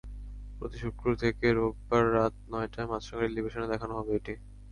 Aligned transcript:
প্রতি 0.57 0.77
শুক্র 0.83 1.05
থেকে 1.21 1.45
রোববার 1.51 2.03
রাত 2.13 2.33
নয়টায় 2.51 2.89
মাছরাঙা 2.91 3.25
টেলিভিশনে 3.25 3.67
দেখানো 3.73 3.93
হবে 3.99 4.11
এটি। 4.19 4.33